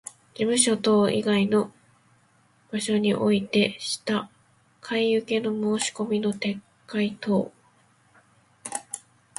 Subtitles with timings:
[0.33, 1.71] 事務所等以外の
[2.71, 4.31] 場所においてした
[4.79, 7.51] 買受けの申込みの撤回等